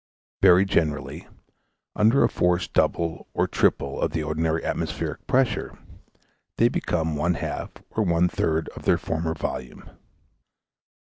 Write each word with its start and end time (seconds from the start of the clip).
Very 0.41 0.65
generally, 0.65 1.27
under 1.95 2.23
a 2.23 2.27
force 2.27 2.67
double 2.67 3.27
or 3.35 3.47
triple 3.47 4.01
of 4.01 4.13
the 4.13 4.23
ordinary 4.23 4.65
atmospheric 4.65 5.27
pressure, 5.27 5.77
they 6.57 6.69
become 6.69 7.15
one 7.15 7.35
half 7.35 7.69
or 7.91 8.01
one 8.01 8.27
third 8.27 8.67
their 8.81 8.97
former 8.97 9.35
volume. 9.35 9.91